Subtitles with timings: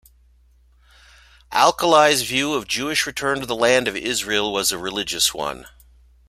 [1.51, 5.67] Alkalai's view of Jewish return to the Land of Israel was a religious one.